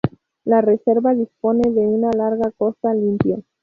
La 0.45 0.61
reserva 0.61 1.13
dispone 1.13 1.61
de 1.69 1.81
una 1.81 2.09
larga 2.17 2.49
costa 2.57 2.91
limpia. 2.91 3.37